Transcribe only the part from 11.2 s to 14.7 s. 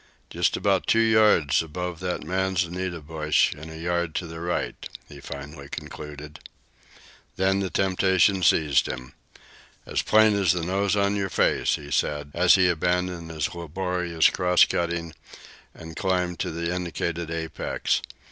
face," he said, as he abandoned his laborious cross